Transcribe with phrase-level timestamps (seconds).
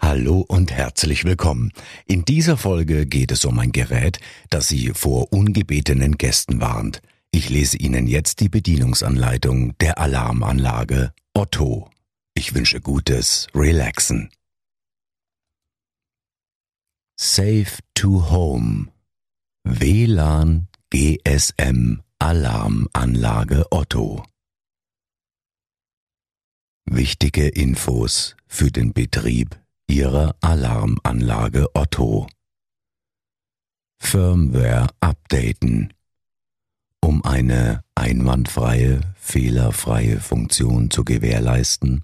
[0.00, 1.72] Hallo und herzlich willkommen.
[2.06, 7.02] In dieser Folge geht es um ein Gerät, das Sie vor ungebetenen Gästen warnt.
[7.30, 11.90] Ich lese Ihnen jetzt die Bedienungsanleitung der Alarmanlage Otto.
[12.34, 14.30] Ich wünsche gutes Relaxen.
[17.20, 18.92] Safe to Home
[19.64, 24.24] WLAN GSM Alarmanlage Otto
[26.86, 32.26] Wichtige Infos für den Betrieb Ihrer Alarmanlage Otto.
[33.98, 35.94] Firmware updaten.
[37.00, 42.02] Um eine einwandfreie, fehlerfreie Funktion zu gewährleisten,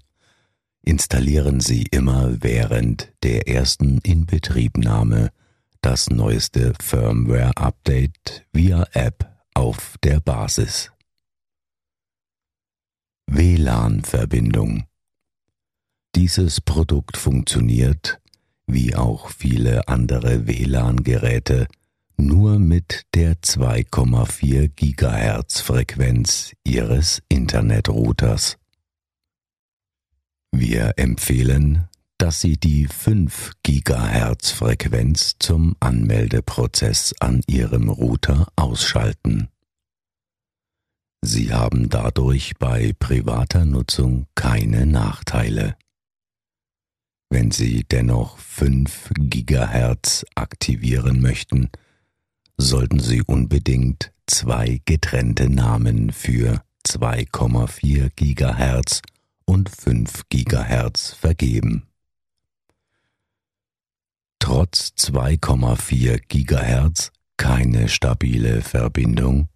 [0.81, 5.29] installieren Sie immer während der ersten Inbetriebnahme
[5.81, 10.91] das neueste Firmware-Update via App auf der Basis.
[13.27, 14.85] WLAN-Verbindung
[16.15, 18.19] dieses Produkt funktioniert,
[18.67, 21.67] wie auch viele andere WLAN-Geräte,
[22.17, 28.57] nur mit der 2,4 GHz Frequenz Ihres Internetrouters.
[30.53, 39.49] Wir empfehlen, dass Sie die 5 GHz Frequenz zum Anmeldeprozess an Ihrem Router ausschalten.
[41.21, 45.75] Sie haben dadurch bei privater Nutzung keine Nachteile.
[47.29, 51.69] Wenn Sie dennoch 5 GHz aktivieren möchten,
[52.57, 59.01] sollten Sie unbedingt zwei getrennte Namen für 2,4 GHz
[59.45, 61.87] und 5 GHz vergeben.
[64.39, 69.49] Trotz 2,4 GHz keine stabile Verbindung?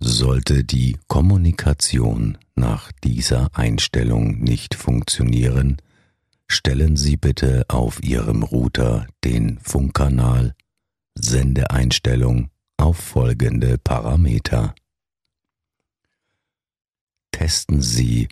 [0.00, 5.76] Sollte die Kommunikation nach dieser Einstellung nicht funktionieren,
[6.48, 10.56] stellen Sie bitte auf Ihrem Router den Funkkanal
[11.14, 14.74] Sendeeinstellung auf folgende Parameter.
[17.32, 18.28] Testen Sie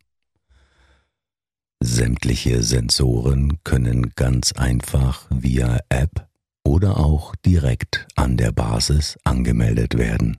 [1.84, 6.28] Sämtliche Sensoren können ganz einfach via App
[6.62, 10.36] oder auch direkt an der Basis angemeldet werden.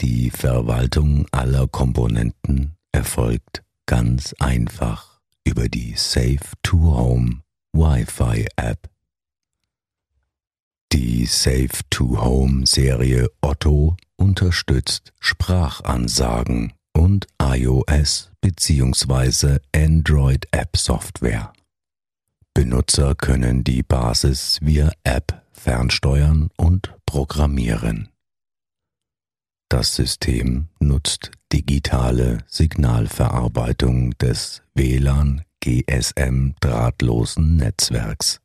[0.00, 8.88] Die Verwaltung aller Komponenten erfolgt ganz einfach über die Safe to Home Wi-Fi App.
[10.92, 19.58] Die Safe to Home Serie Otto unterstützt Sprachansagen und iOS bzw.
[19.74, 21.52] Android App Software.
[22.54, 28.08] Benutzer können die Basis via App fernsteuern und programmieren.
[29.68, 38.40] Das System nutzt digitale Signalverarbeitung des WLAN GSM drahtlosen Netzwerks.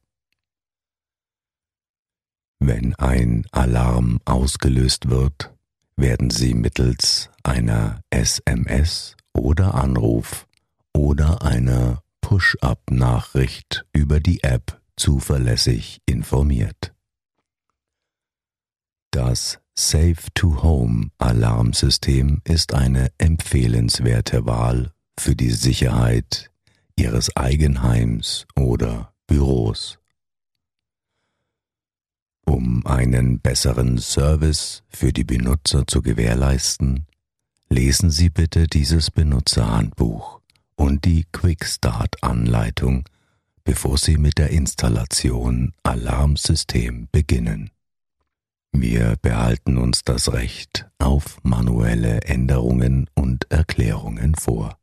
[2.60, 5.54] Wenn ein Alarm ausgelöst wird,
[5.96, 10.48] werden Sie mittels einer SMS oder Anruf
[10.94, 16.94] oder einer Push-up-Nachricht über die App zuverlässig informiert.
[19.12, 26.52] Das Safe to Home Alarmsystem ist eine empfehlenswerte Wahl für die Sicherheit
[26.96, 30.01] Ihres Eigenheims oder Büros.
[32.46, 37.06] Um einen besseren Service für die Benutzer zu gewährleisten,
[37.70, 40.42] lesen Sie bitte dieses Benutzerhandbuch
[40.76, 43.08] und die Quick Start Anleitung,
[43.64, 47.70] bevor Sie mit der Installation Alarmsystem beginnen.
[48.74, 54.78] Wir behalten uns das Recht auf manuelle Änderungen und Erklärungen vor.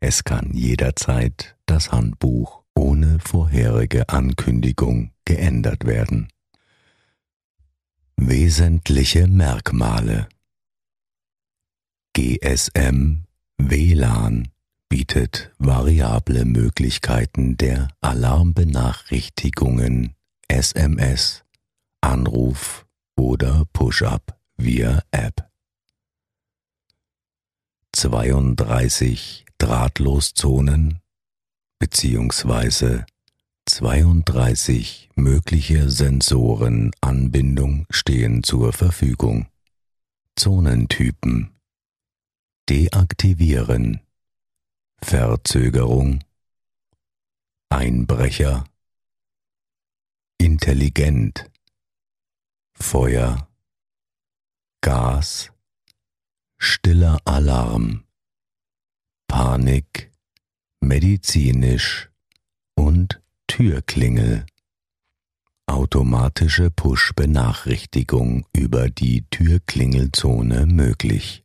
[0.00, 6.28] Es kann jederzeit das Handbuch ohne vorherige Ankündigung geändert werden.
[8.22, 10.28] Wesentliche Merkmale
[12.12, 13.24] GSM
[13.56, 14.48] WLAN
[14.90, 20.14] bietet variable Möglichkeiten der Alarmbenachrichtigungen
[20.48, 21.44] SMS,
[22.02, 22.86] Anruf
[23.16, 25.50] oder Push-up via App.
[27.92, 31.00] 32 Drahtloszonen
[31.78, 33.04] bzw.
[33.70, 39.48] 32 mögliche Sensorenanbindung stehen zur Verfügung.
[40.34, 41.54] Zonentypen.
[42.68, 44.00] Deaktivieren.
[45.00, 46.24] Verzögerung.
[47.68, 48.64] Einbrecher.
[50.38, 51.48] Intelligent.
[52.74, 53.48] Feuer.
[54.80, 55.52] Gas.
[56.58, 58.04] Stiller Alarm.
[59.28, 60.12] Panik.
[60.80, 62.10] Medizinisch.
[62.74, 63.20] Und
[63.60, 64.46] Türklingel
[65.66, 71.44] automatische Push-Benachrichtigung über die Türklingelzone möglich.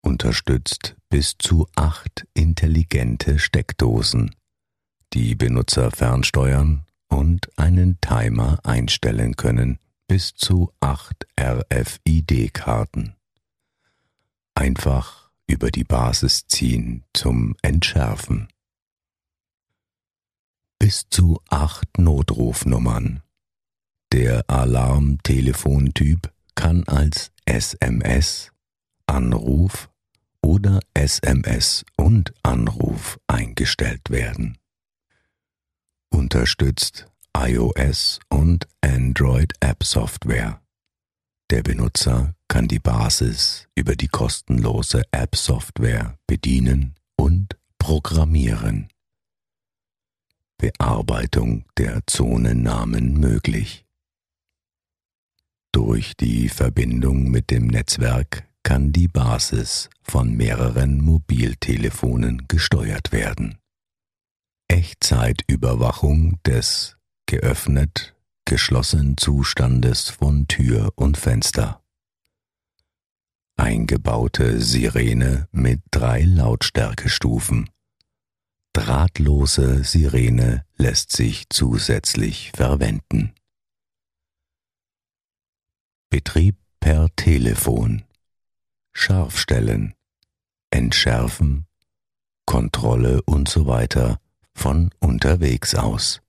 [0.00, 4.32] Unterstützt bis zu acht intelligente Steckdosen,
[5.12, 13.16] die Benutzer fernsteuern und einen Timer einstellen können bis zu acht RFID-Karten.
[14.54, 18.46] Einfach über die Basis ziehen zum Entschärfen.
[20.82, 23.22] Bis zu acht Notrufnummern.
[24.12, 28.50] Der Alarmtelefontyp kann als SMS,
[29.06, 29.88] Anruf
[30.42, 34.58] oder SMS und Anruf eingestellt werden.
[36.10, 40.60] Unterstützt iOS und Android App Software.
[41.50, 48.88] Der Benutzer kann die Basis über die kostenlose App Software bedienen und programmieren.
[50.62, 53.84] Bearbeitung der Zonennamen möglich.
[55.72, 63.58] Durch die Verbindung mit dem Netzwerk kann die Basis von mehreren Mobiltelefonen gesteuert werden.
[64.68, 68.14] Echtzeitüberwachung des geöffnet
[68.44, 71.82] geschlossenen Zustandes von Tür und Fenster.
[73.56, 77.68] Eingebaute Sirene mit drei Lautstärkestufen.
[78.74, 83.34] Drahtlose Sirene lässt sich zusätzlich verwenden.
[86.08, 88.04] Betrieb per Telefon
[88.94, 89.94] Scharfstellen,
[90.70, 91.66] Entschärfen,
[92.46, 94.20] Kontrolle und so weiter
[94.54, 96.22] von unterwegs aus.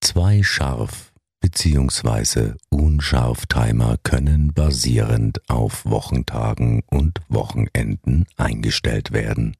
[0.00, 2.54] Zwei Scharf- bzw.
[2.70, 9.56] Unscharf-Timer können basierend auf Wochentagen und Wochenenden eingestellt werden.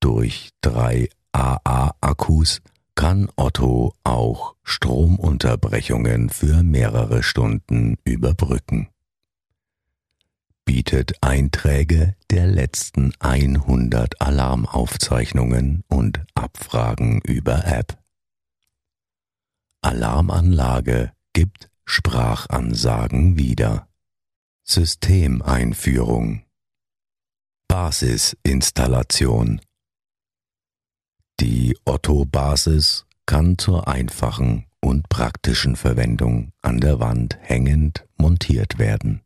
[0.00, 2.60] Durch drei AA-Akkus
[2.94, 8.88] kann Otto auch Stromunterbrechungen für mehrere Stunden überbrücken.
[10.64, 17.98] Bietet Einträge der letzten 100 Alarmaufzeichnungen und Abfragen über App.
[19.80, 23.88] Alarmanlage gibt Sprachansagen wieder.
[24.64, 26.42] Systemeinführung
[27.68, 29.60] Basisinstallation
[31.40, 39.22] die Otto-Basis kann zur einfachen und praktischen Verwendung an der Wand hängend montiert werden.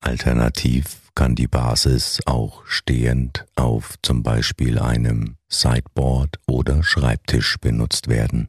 [0.00, 8.48] Alternativ kann die Basis auch stehend auf zum Beispiel einem Sideboard oder Schreibtisch benutzt werden.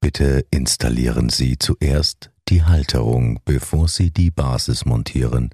[0.00, 5.50] Bitte installieren Sie zuerst die Halterung, bevor Sie die Basis montieren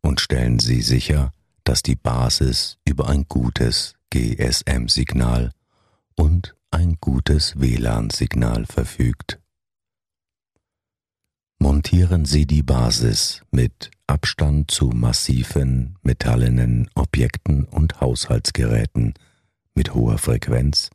[0.00, 1.32] und stellen Sie sicher,
[1.66, 5.50] dass die Basis über ein gutes GSM-Signal
[6.14, 9.40] und ein gutes WLAN-Signal verfügt.
[11.58, 19.14] Montieren Sie die Basis mit Abstand zu massiven metallenen Objekten und Haushaltsgeräten
[19.74, 20.90] mit hoher Frequenz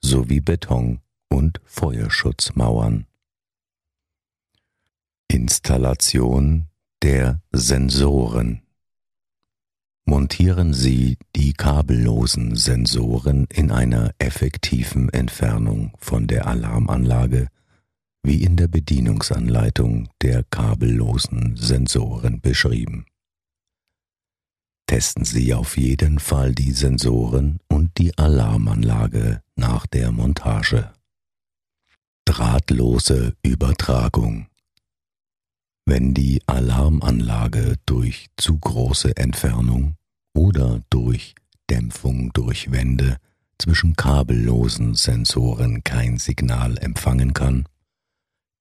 [0.00, 3.06] sowie Beton und Feuerschutzmauern.
[5.28, 6.66] Installation
[7.02, 8.62] der Sensoren
[10.08, 17.48] Montieren Sie die kabellosen Sensoren in einer effektiven Entfernung von der Alarmanlage,
[18.22, 23.04] wie in der Bedienungsanleitung der kabellosen Sensoren beschrieben.
[24.86, 30.90] Testen Sie auf jeden Fall die Sensoren und die Alarmanlage nach der Montage.
[32.24, 34.46] Drahtlose Übertragung
[35.88, 39.94] wenn die Alarmanlage durch zu große Entfernung
[40.38, 41.34] oder durch
[41.68, 43.16] Dämpfung durch Wände
[43.58, 47.68] zwischen kabellosen Sensoren kein Signal empfangen kann,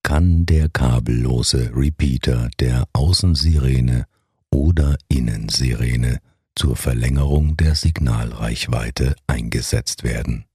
[0.01, 4.05] kann der kabellose Repeater der Außensirene
[4.51, 6.19] oder Innensirene
[6.55, 10.46] zur Verlängerung der Signalreichweite eingesetzt werden.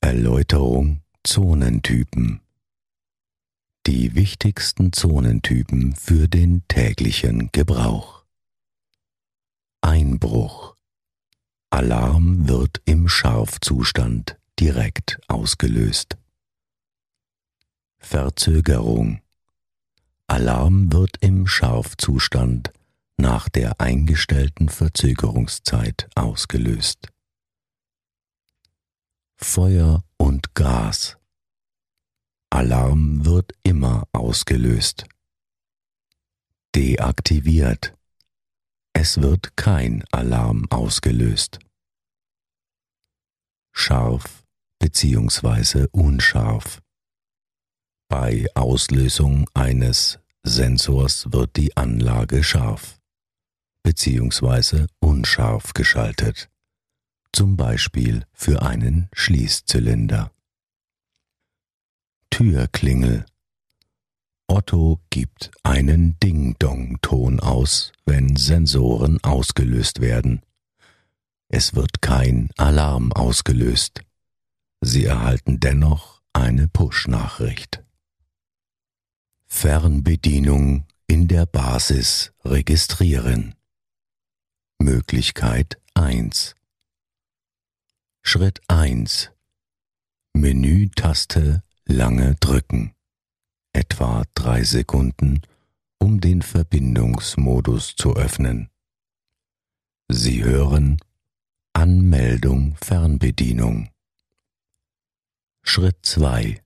[0.00, 2.40] Erläuterung Zonentypen
[3.86, 8.17] die wichtigsten Zonentypen für den täglichen Gebrauch.
[9.80, 10.74] Einbruch.
[11.70, 16.16] Alarm wird im Scharfzustand direkt ausgelöst.
[17.98, 19.20] Verzögerung.
[20.26, 22.72] Alarm wird im Scharfzustand
[23.16, 27.08] nach der eingestellten Verzögerungszeit ausgelöst.
[29.36, 31.16] Feuer und Gas.
[32.50, 35.06] Alarm wird immer ausgelöst.
[36.74, 37.97] Deaktiviert.
[39.00, 41.60] Es wird kein Alarm ausgelöst.
[43.72, 44.42] Scharf
[44.80, 45.86] bzw.
[45.92, 46.82] unscharf.
[48.08, 52.98] Bei Auslösung eines Sensors wird die Anlage scharf
[53.84, 54.86] bzw.
[54.98, 56.50] unscharf geschaltet,
[57.32, 60.32] zum Beispiel für einen Schließzylinder.
[62.30, 63.26] Türklingel.
[64.48, 70.42] Otto gibt einen Ding-Dong-Ton aus, wenn Sensoren ausgelöst werden.
[71.48, 74.02] Es wird kein Alarm ausgelöst.
[74.80, 77.84] Sie erhalten dennoch eine Push-Nachricht.
[79.46, 83.54] Fernbedienung in der Basis registrieren.
[84.78, 86.54] Möglichkeit 1
[88.22, 89.30] Schritt 1
[90.34, 92.94] Menü-Taste lange drücken,
[93.78, 95.40] etwa drei Sekunden,
[96.00, 98.70] um den Verbindungsmodus zu öffnen.
[100.08, 100.96] Sie hören
[101.74, 103.90] Anmeldung Fernbedienung.
[105.62, 106.60] Schritt 2.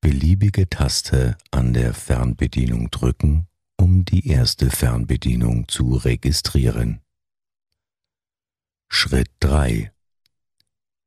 [0.00, 7.00] Beliebige Taste an der Fernbedienung drücken, um die erste Fernbedienung zu registrieren.
[8.88, 9.92] Schritt 3.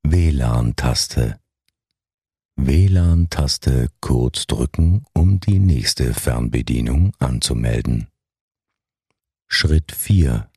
[0.03, 1.37] WLAN-Taste
[2.57, 8.07] WLAN-Taste kurz drücken, um die nächste Fernbedienung anzumelden.
[9.47, 10.49] Schritt 4.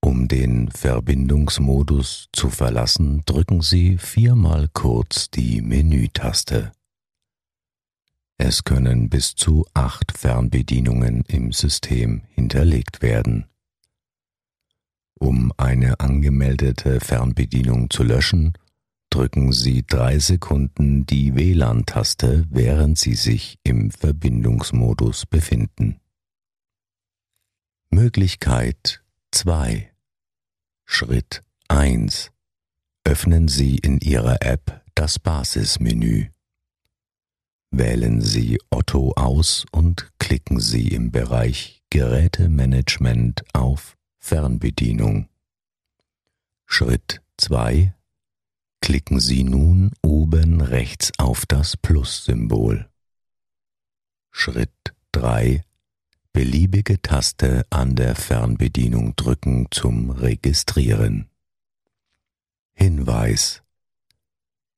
[0.00, 6.72] Um den Verbindungsmodus zu verlassen, drücken Sie viermal kurz die Menütaste.
[8.38, 13.46] Es können bis zu acht Fernbedienungen im System hinterlegt werden.
[15.18, 18.54] Um eine angemeldete Fernbedienung zu löschen,
[19.16, 25.98] drücken Sie drei Sekunden die WLAN-Taste, während Sie sich im Verbindungsmodus befinden.
[27.88, 29.90] Möglichkeit 2
[30.84, 32.30] Schritt 1
[33.04, 36.26] Öffnen Sie in Ihrer App das Basismenü.
[37.70, 45.30] Wählen Sie Otto aus und klicken Sie im Bereich Gerätemanagement auf Fernbedienung.
[46.66, 47.94] Schritt 2
[48.86, 52.88] klicken Sie nun oben rechts auf das Plus-Symbol.
[54.30, 55.64] Schritt 3.
[56.32, 61.28] Beliebige Taste an der Fernbedienung drücken zum Registrieren.
[62.74, 63.64] Hinweis.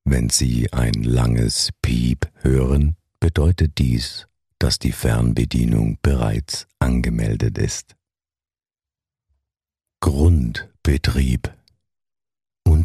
[0.04, 4.26] Wenn Sie ein langes Piep hören, bedeutet dies,
[4.58, 7.94] dass die Fernbedienung bereits angemeldet ist.
[10.00, 11.57] Grundbetrieb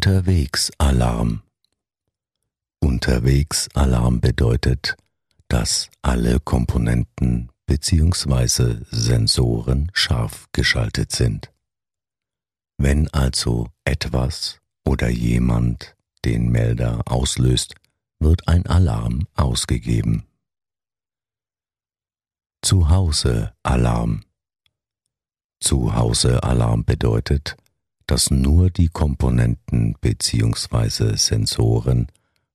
[0.04, 1.40] Unterwegsalarm.
[2.78, 4.96] Unterwegsalarm bedeutet,
[5.48, 8.84] dass alle Komponenten bzw.
[8.90, 11.50] Sensoren scharf geschaltet sind.
[12.76, 15.96] Wenn also etwas oder jemand
[16.26, 17.74] den Melder auslöst,
[18.18, 20.26] wird ein Alarm ausgegeben.
[22.60, 24.22] Zuhause Alarm.
[25.60, 27.56] Zuhause Alarm bedeutet,
[28.06, 31.16] dass nur die Komponenten bzw.
[31.16, 32.08] Sensoren,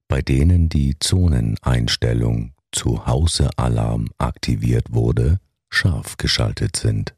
[0.08, 5.39] bei denen die Zoneneinstellung Zuhause-Alarm aktiviert wurde,
[5.70, 7.15] scharf geschaltet sind.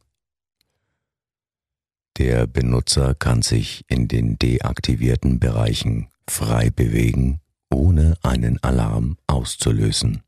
[2.17, 10.21] Der Benutzer kann sich in den deaktivierten Bereichen frei bewegen, ohne einen Alarm auszulösen.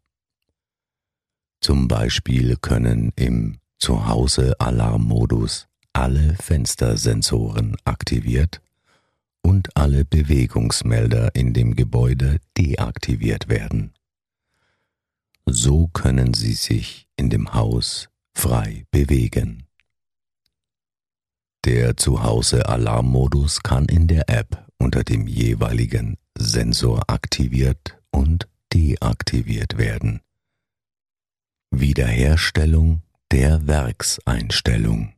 [1.62, 8.62] Zum Beispiel können im Zuhause-Alarmmodus alle Fenstersensoren aktiviert
[9.42, 13.94] und alle Bewegungsmelder in dem Gebäude deaktiviert werden.
[15.46, 19.64] So können Sie sich in dem Haus frei bewegen.
[21.66, 30.22] Der Zuhause-Alarmmodus kann in der App unter dem jeweiligen Sensor aktiviert und deaktiviert werden.
[31.72, 35.14] Wiederherstellung der Werkseinstellung.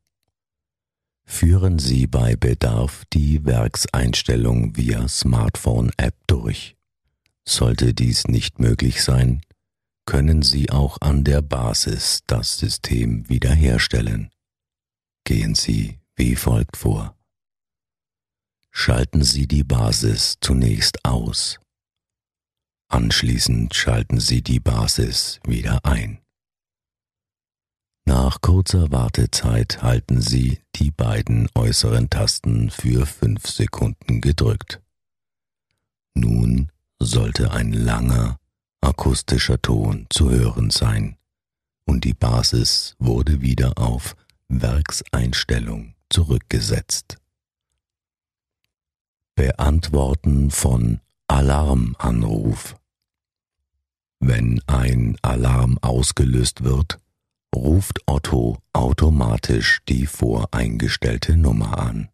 [1.26, 6.76] Führen Sie bei Bedarf die Werkseinstellung via Smartphone-App durch.
[7.48, 9.42] Sollte dies nicht möglich sein,
[10.06, 14.30] können Sie auch an der Basis das System wiederherstellen.
[15.24, 17.18] Gehen Sie wie folgt vor.
[18.72, 21.60] Schalten Sie die Basis zunächst aus.
[22.88, 26.20] Anschließend schalten Sie die Basis wieder ein.
[28.08, 34.80] Nach kurzer Wartezeit halten Sie die beiden äußeren Tasten für fünf Sekunden gedrückt.
[36.14, 38.38] Nun sollte ein langer,
[38.82, 41.18] akustischer Ton zu hören sein,
[41.86, 44.16] und die Basis wurde wieder auf
[44.50, 47.18] Werkseinstellung zurückgesetzt.
[49.36, 52.76] Beantworten von Alarmanruf.
[54.20, 57.00] Wenn ein Alarm ausgelöst wird,
[57.56, 62.10] ruft Otto automatisch die voreingestellte Nummer an.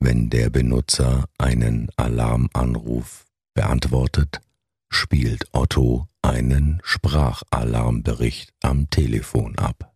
[0.00, 4.40] Wenn der Benutzer einen Alarmanruf beantwortet,
[4.88, 9.94] spielt Otto einen Sprachalarmbericht am Telefon ab.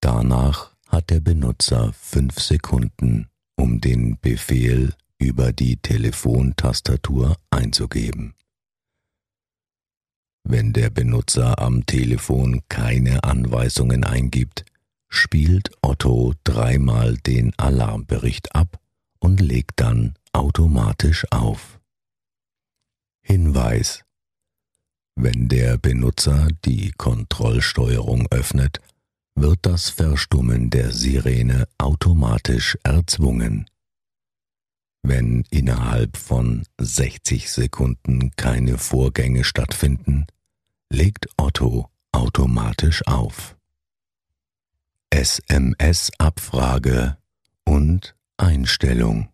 [0.00, 8.34] Danach hat der Benutzer fünf Sekunden, um den Befehl über die Telefontastatur einzugeben.
[10.46, 14.66] Wenn der Benutzer am Telefon keine Anweisungen eingibt,
[15.08, 18.78] spielt Otto dreimal den Alarmbericht ab
[19.18, 21.80] und legt dann automatisch auf.
[23.22, 24.04] Hinweis
[25.16, 28.80] Wenn der Benutzer die Kontrollsteuerung öffnet,
[29.34, 33.70] wird das Verstummen der Sirene automatisch erzwungen.
[35.06, 40.26] Wenn innerhalb von 60 Sekunden keine Vorgänge stattfinden,
[40.88, 43.54] legt Otto automatisch auf.
[45.10, 47.18] SMS-Abfrage
[47.66, 49.28] und Einstellung.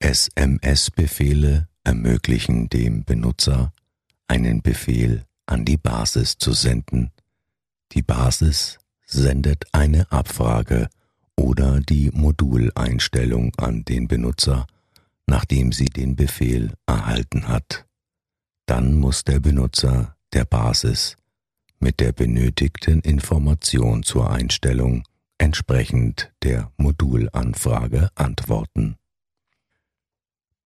[0.00, 3.72] SMS-Befehle ermöglichen dem Benutzer,
[4.26, 7.12] einen Befehl an die Basis zu senden.
[7.92, 10.88] Die Basis sendet eine Abfrage
[11.40, 14.66] oder die Moduleinstellung an den Benutzer,
[15.26, 17.86] nachdem sie den Befehl erhalten hat.
[18.66, 21.16] Dann muss der Benutzer der Basis
[21.78, 25.02] mit der benötigten Information zur Einstellung
[25.38, 28.96] entsprechend der Modulanfrage antworten.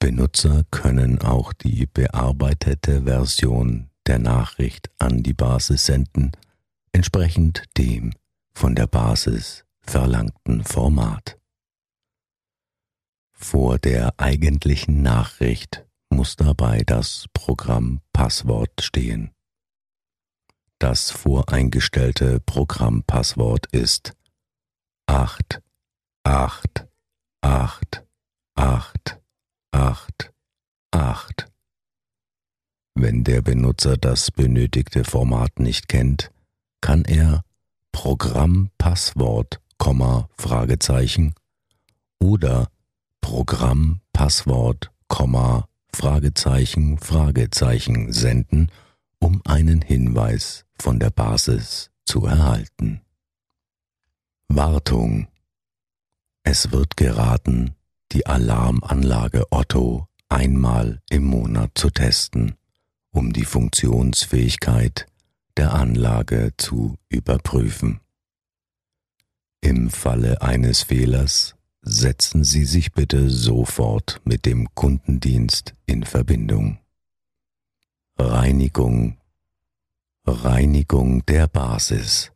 [0.01, 6.33] Benutzer können auch die bearbeitete Version der Nachricht an die Basis senden,
[6.93, 8.13] entsprechend dem
[8.53, 11.39] von der Basis verlangten Format.
[13.33, 19.31] Vor der eigentlichen Nachricht muss dabei das Programmpasswort stehen.
[20.79, 24.13] Das voreingestellte Programmpasswort ist
[25.07, 25.61] 8
[26.25, 26.87] 8
[27.43, 28.05] 8
[28.55, 29.21] 8
[29.73, 30.33] 8
[30.91, 31.47] 8.
[32.95, 36.31] Wenn der Benutzer das benötigte Format nicht kennt,
[36.81, 37.45] kann er
[37.93, 39.61] Programmpasswort,
[40.37, 41.35] Fragezeichen
[42.21, 42.69] oder
[43.21, 44.91] Programmpasswort,
[45.95, 48.71] Fragezeichen, Fragezeichen senden,
[49.21, 53.01] um einen Hinweis von der Basis zu erhalten.
[54.49, 55.29] Wartung.
[56.43, 57.75] Es wird geraten,
[58.13, 62.57] die Alarmanlage Otto einmal im Monat zu testen,
[63.11, 65.07] um die Funktionsfähigkeit
[65.57, 68.01] der Anlage zu überprüfen.
[69.65, 76.81] Im Falle eines Fehlers setzen Sie sich bitte sofort mit dem Kundendienst in Verbindung.
[78.19, 79.17] Reinigung
[80.27, 82.31] Reinigung der Basis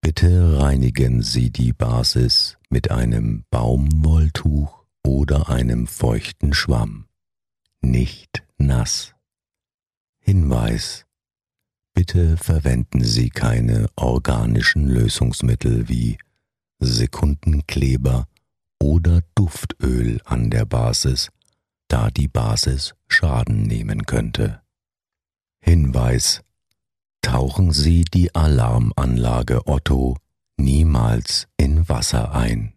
[0.00, 7.08] Bitte reinigen Sie die Basis mit einem Baumwolltuch oder einem feuchten Schwamm,
[7.82, 9.14] nicht nass.
[10.18, 11.04] Hinweis.
[11.94, 16.18] Bitte verwenden Sie keine organischen Lösungsmittel wie
[16.80, 18.26] Sekundenkleber
[18.80, 21.30] oder Duftöl an der Basis,
[21.88, 24.62] da die Basis Schaden nehmen könnte.
[25.60, 26.42] Hinweis.
[27.20, 30.16] Tauchen Sie die Alarmanlage Otto
[30.56, 32.72] niemals in Wasser ein.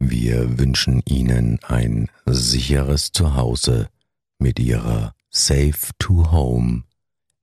[0.00, 3.88] Wir wünschen Ihnen ein sicheres Zuhause
[4.40, 6.82] mit Ihrer Safe to Home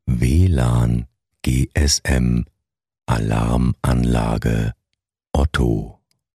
[0.08, 1.08] WLAN
[1.44, 2.46] GSM
[3.08, 4.74] Alarmanlage
[5.34, 6.01] Otto